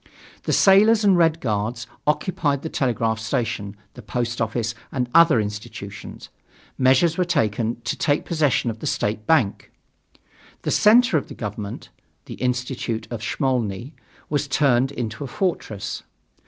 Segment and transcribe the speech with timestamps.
[0.45, 6.29] The sailors and Red Guards occupied the telegraph station, the post office and other institutions.
[6.75, 9.71] Measures were taken to take possession of the state bank.
[10.63, 11.89] The center of the government,
[12.25, 13.93] the Institute of Smolny,
[14.27, 16.01] was turned into a fortress.